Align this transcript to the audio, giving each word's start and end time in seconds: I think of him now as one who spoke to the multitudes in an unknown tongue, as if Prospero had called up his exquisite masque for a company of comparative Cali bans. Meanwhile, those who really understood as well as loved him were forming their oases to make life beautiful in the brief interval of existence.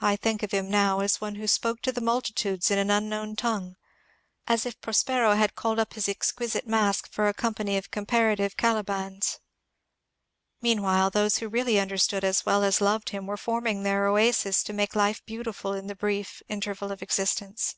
I 0.00 0.16
think 0.16 0.42
of 0.42 0.50
him 0.50 0.68
now 0.68 0.98
as 0.98 1.20
one 1.20 1.36
who 1.36 1.46
spoke 1.46 1.80
to 1.82 1.92
the 1.92 2.00
multitudes 2.00 2.72
in 2.72 2.78
an 2.80 2.90
unknown 2.90 3.36
tongue, 3.36 3.76
as 4.48 4.66
if 4.66 4.80
Prospero 4.80 5.34
had 5.36 5.54
called 5.54 5.78
up 5.78 5.94
his 5.94 6.08
exquisite 6.08 6.66
masque 6.66 7.08
for 7.12 7.28
a 7.28 7.34
company 7.34 7.76
of 7.76 7.92
comparative 7.92 8.56
Cali 8.56 8.82
bans. 8.82 9.38
Meanwhile, 10.60 11.10
those 11.10 11.36
who 11.36 11.46
really 11.48 11.78
understood 11.78 12.24
as 12.24 12.44
well 12.44 12.64
as 12.64 12.80
loved 12.80 13.10
him 13.10 13.28
were 13.28 13.36
forming 13.36 13.84
their 13.84 14.08
oases 14.08 14.64
to 14.64 14.72
make 14.72 14.96
life 14.96 15.24
beautiful 15.24 15.72
in 15.72 15.86
the 15.86 15.94
brief 15.94 16.42
interval 16.48 16.90
of 16.90 17.00
existence. 17.00 17.76